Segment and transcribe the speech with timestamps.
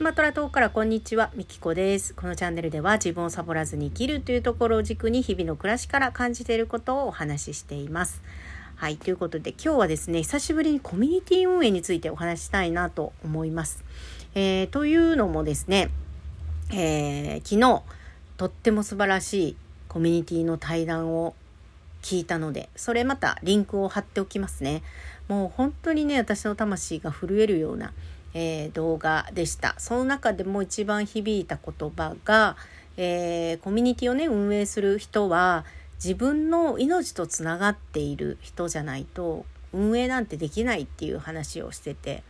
[0.00, 2.14] スマトラ島からこんにちは、みきこです。
[2.14, 8.22] このチャンネルでは自分をサボらずに生きるというところを軸に日々の暮らしから感じていることをお話ししています。
[8.76, 13.84] はい、ということで今日はですね、久しぶりにコミュニティ運営についてお話ししたいなと思います。
[14.34, 15.90] えー、というのもですね、
[16.72, 17.82] えー、昨日
[18.38, 19.56] とっても素晴らしい
[19.88, 21.34] コミュニティの対談を
[22.00, 24.82] 聞いたので、それまたリンクを貼っておきますね。
[25.28, 27.92] もう本当にね、私の魂が震えるような、
[28.34, 29.74] えー、動画でした。
[29.78, 32.56] その中でも一番響いた言葉が、
[32.96, 35.64] えー、コミュニティをね、運営する人は、
[36.02, 42.22] 自分の命とつながっている人じゃないと、運営なんてできないっていう話をしてて、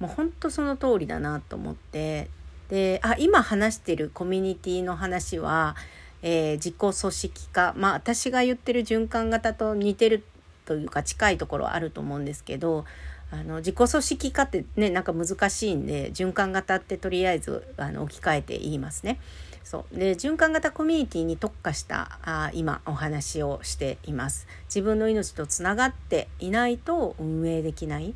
[0.00, 2.28] もう本当その通りだなと思って、
[2.68, 5.76] で、あ、今話してるコミュニティの話は、
[6.22, 10.24] えー、自己組織化まあ私が言ってる循環型と似てる
[10.64, 12.84] というか近いところあると思うんですけど
[13.32, 19.18] あの自己組織化ってねなんか難しいんで循環型ってとりあえずあの置き換えて言いますね。
[19.64, 24.46] そうで循環型コミュニティに特化したあ今お話をしています。
[24.66, 28.14] 自分の命とつながっていないと運営できない。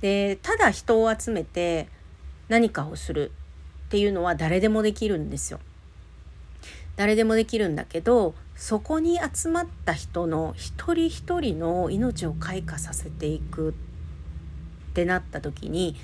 [0.00, 1.88] でただ人を集めて
[2.48, 3.32] 何かをする
[3.86, 5.58] っていうのは誰でもできるんですよ。
[6.94, 13.72] 誰でもできるんだけどそこに集まった人の一人一人の命を開花させていくっ
[14.92, 15.96] ってなった時に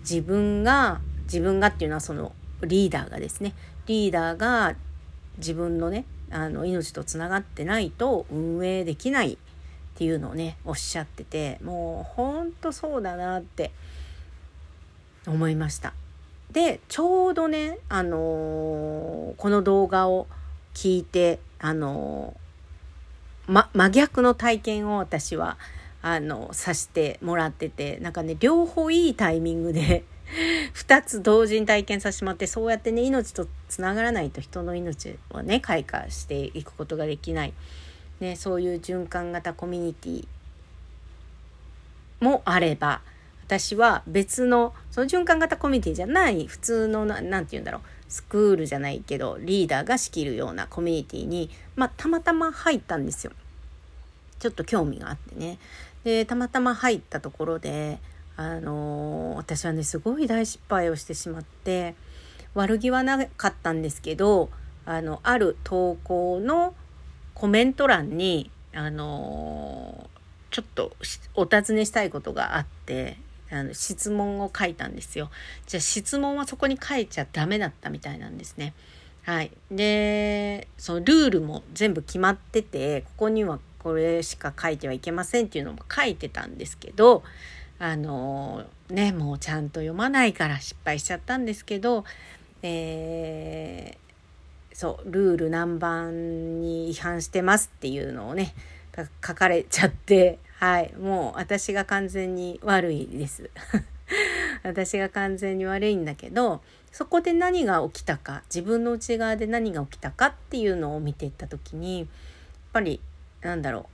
[0.00, 3.54] 自分が自分がっていうのはそのリーダーがですね
[3.86, 4.74] リーダーが
[5.38, 9.38] 自分のねあの命とつながってないと運営できないっ
[9.94, 13.70] ていうのをねおっしゃっててもうほんとそうだなって
[15.26, 15.92] 思いました。
[16.50, 20.26] でちょうどね、あのー、この動画を
[20.74, 25.56] 聞いて、あのー、ま、真逆の体験を私は
[26.02, 30.04] あのさしてもらっててなんかね両方いいタイミングで
[30.74, 37.52] 2つ同時に体験させてもらってそうやってね命とつながらないと人の命をね開花していくことができない、
[38.20, 40.26] ね、そういう循環型コミュニティ
[42.20, 43.02] もあれば
[43.44, 53.32] 私は別のその循環型コミュニティじゃない普通の何て言うんだろうスクールじゃないけどリーダーが仕切るようなコミュニティにまあたまたま入ったんですよ。
[54.38, 55.58] ちょっと興味があってね。
[56.04, 57.98] でたまたま入ったところで
[58.36, 61.94] あのー、私はねすごい大失敗をしてしまって
[62.54, 64.50] 悪気はなかったんですけど
[64.84, 66.74] あのある投稿の
[67.34, 70.92] コメント欄にあのー、ちょっと
[71.34, 73.16] お尋ねしたいことがあって
[73.50, 75.30] あの質問を書いたんですよ。
[75.66, 78.72] じゃあ質問はそこに書いちゃダメだったみたいなんですね。
[79.24, 79.52] はい。
[79.70, 87.22] で、そのルールも全部決まってて、ここにはこれしか書いてはいけませんっていうのも書いてたんですけど、
[87.78, 92.04] あのね、もうちゃんと読まないから失敗しちゃったんですけど、
[92.62, 98.54] えー、そう、ルール何番に違反してますっていうのをね、
[99.26, 103.50] 書かれちゃってはいもう私が完全に悪いです。
[104.62, 112.08] 私が完全に悪いんだけどそこで何が起きたか自分の内側で何が起きたかっていうのを見ていった時にやっ
[112.72, 113.00] ぱり
[113.42, 113.84] なんだろう。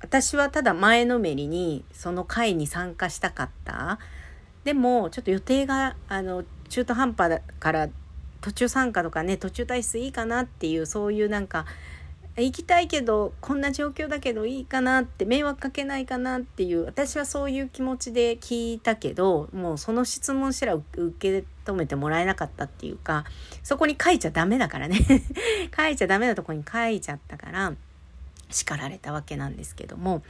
[0.00, 3.98] 私はただ前のめりにその会に参加したかった。
[4.64, 7.88] でもちょっと予定があの中途半端だから
[8.40, 11.66] 途中参加とかね途中退出いいかなっていうそういうなんか
[12.38, 20.84] 行きたいけどこんな状況だけどいいかなって迷惑かけないかなっていう私はそういう気持ちで聞いたけどもうその質問すら受
[21.18, 23.24] け止めてもらえなかったっていうか
[23.62, 24.98] そこに書いちゃダメだからね
[25.74, 27.72] 書いちゃダメなとこに書いちゃったから
[28.50, 30.22] 叱られたわけなんですけども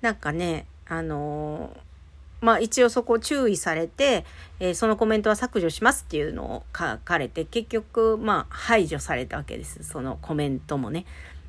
[0.00, 1.92] なんかねあのー
[2.42, 4.24] まあ一応そこ注意されて、
[4.58, 9.84] えー、そのコメントは削除しますっていうのを書かれて、結局まあ排除されたわけです。
[9.84, 11.06] そのコメントもね。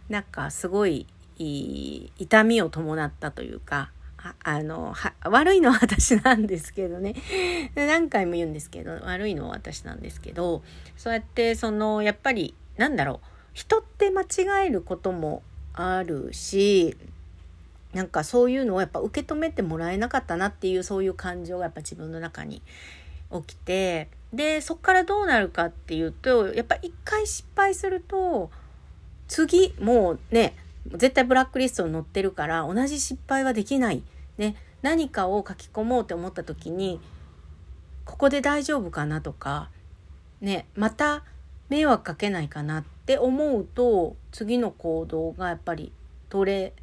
[0.10, 3.92] なんかすごい痛みを伴ったというか、
[4.44, 4.94] あの、
[5.26, 7.16] 悪いのは私なんですけどね。
[7.76, 10.64] 何回も言うんですけど、悪いのは私なんですけど、
[10.96, 16.96] そうやってその、やっぱり、なんだろう、人って間違えることもあるし、
[17.94, 22.64] なんかそういうのをやっぱ受け止めてもらえなかったなっていうそういう感情がやっぱ自分の中に
[23.32, 28.50] 起きてでそっからどうなるかっていうとやっぱ一回失敗すると
[29.34, 34.04] 次もうね絶対ブラックリストに載ってるから同じ失敗はできない、
[34.38, 37.02] ね、何かを書き込もうって思った時に
[38.06, 39.72] ここで大丈夫かなとか、
[40.40, 41.24] ね、また
[41.70, 45.92] 迷惑かけないかなって思うと次の行動がやっぱり
[46.30, 46.74] 取れ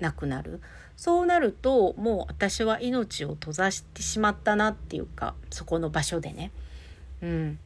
[0.00, 0.62] なくなる。
[0.96, 6.52] そうなるともう私は命を閉ざしてしまったなっていうかそこの場所でね。
[7.20, 7.58] うん、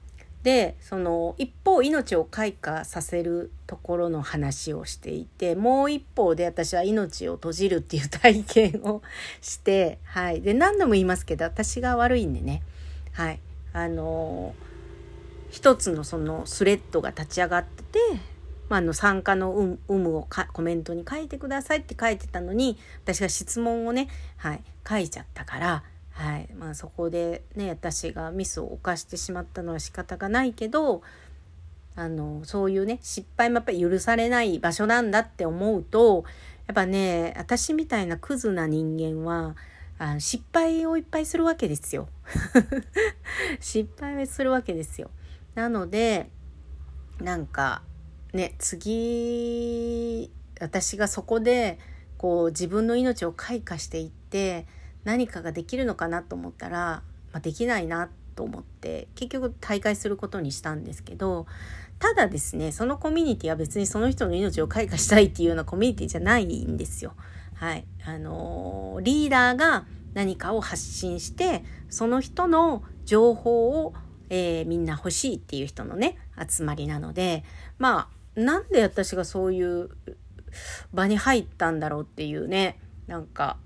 [0.47, 9.03] でその一方命を開花させるところの話をしていてもう一方で私は命を閉じるっていう体験を
[9.41, 12.63] して、はい、で何度も言いますけど私が悪いんでね、
[13.11, 13.41] はい、
[13.73, 14.55] あの
[15.51, 17.99] 一つのそのスレッドが立ち上がってて
[18.69, 25.85] まあ、の参加の有無をコメントに書いてくださいって書いてたのに私が質問をね、はい、書いちゃったから、
[26.17, 31.03] はいまあ、そこでね私がミスを犯してしまったのは仕方がないけど
[31.95, 36.25] あのそういうね失敗もやっぱり許されない場所なんだって思うと
[36.67, 39.57] やっぱね私みたいなクズな人間は
[39.99, 42.09] あ失敗をいっぱいするわけですよ。
[43.61, 45.11] 失敗をするわけですよ。
[45.55, 46.31] なので
[47.21, 47.83] なんか
[48.33, 50.31] ね次
[50.61, 51.79] 私がそこで
[52.17, 54.67] こう自分の命を開花していって
[55.07, 56.79] 何かができるのかなと思ったら、
[57.33, 61.47] まあ、できないなと思って結局大会することにしたんですけど
[62.01, 67.15] ただですねそのコミュニティは別にその人の命を開花したいっていうようなコミュニティじゃないんですよ。
[67.55, 73.95] はい、あのー、リーダーが何かを発信してその人の情報を、
[74.29, 77.45] えー、みんな欲しいっていう人のね集まりなので
[77.79, 79.91] まあなんで私がそういう
[80.93, 83.57] 場に入ったんだろうっていうねなんか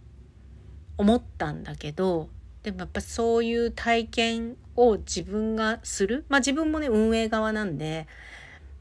[1.01, 2.29] 思ったんだけど
[2.63, 6.27] でもやっぱそういう体験を自分がする。
[6.29, 8.07] まあ自分もね運営側なんで。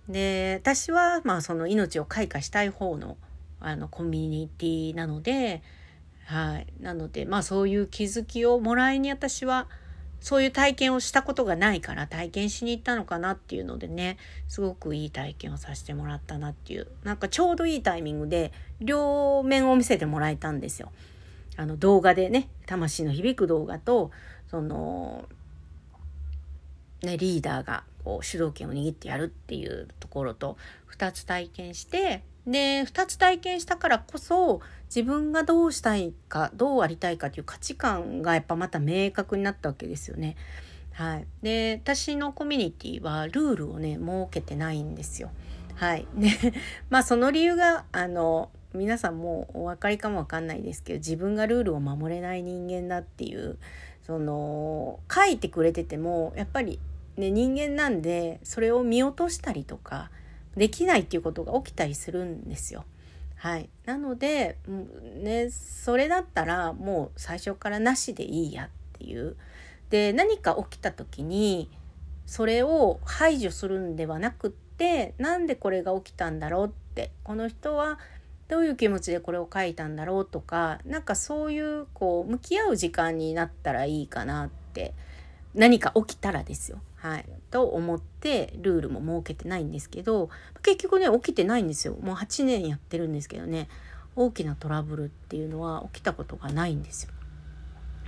[0.10, 3.16] で私はまあその命を開花したい方の
[3.62, 5.62] あのコミュニティなので
[6.26, 6.68] はい。
[6.82, 9.68] なのでまあそういう気づきをもらいに私は
[10.20, 14.18] そういう体験をしたことがないから体験しに行ったのかなっていうのでね
[14.50, 16.88] すごくいい体験をさせてもらったなっていう。
[17.06, 18.52] なんかちょうどいいタイミングで
[18.82, 20.92] 両面を見せてもらえたんですよ。
[21.60, 24.12] あの動画でね魂の響く動画と
[24.50, 25.26] その
[27.04, 30.56] ねリーダーがこう主導権を握ってやるっていうところと
[30.96, 40.38] 2つ体験してで2つ体験したからこそ自分がどうしたいかどうありたいかという価値観がやっぱまた明確になったわけですよね。
[40.94, 45.30] はい、で私のコミュニティはルールをね設けてないんですよ。
[45.76, 46.30] はい、で
[46.90, 53.58] まあその理由があの皆さんもお分かりかもわかんないですけど自分がルールを守れない人間だっていう
[54.06, 56.80] その書いてくれててもやっぱり、
[57.18, 60.12] ね、人間なんでそれを見落としたりとか
[60.56, 62.86] できないっていうことが起きたりするんですよ。
[63.36, 64.58] はい、なので、
[65.22, 69.36] ね、それだったらもう最初からなしでいいやっていう。
[69.90, 71.70] で何か起きた時に
[72.26, 77.98] それを排除するんではなくってなんでこれが起きたんだろうってこの人は
[78.50, 84.94] どういう気持ちでこれを書いたんだろうとかなんかそういうこう向き合う時間になったらいいかなって
[85.54, 86.80] 何か起きたらですよ。
[86.96, 90.30] はい、と思ってルールも設けてないんですけど
[90.62, 93.70] 結局ね起きてないんですよもう8年やってるんですけどね
[94.18, 97.12] 大きなトラブルっていうのは起きたことがないんですよ。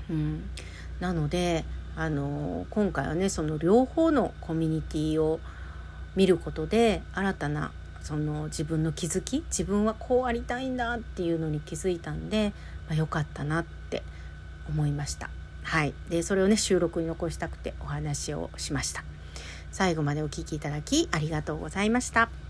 [0.10, 0.50] うん、
[1.00, 1.64] なので
[1.96, 5.40] あの今回はねその両方のコミュニティを
[6.16, 7.72] 見ることで新たな
[8.03, 12.53] その自分の気づき自分はこうありたいんだっていうのに気づいたんで、
[12.88, 14.03] まあ、よかったなって
[14.70, 15.29] 思いました。
[15.63, 19.03] はい、でそれをね収録に残したくてお話をしました。
[19.72, 22.40] 最後までお聴きいただきありがとうございました。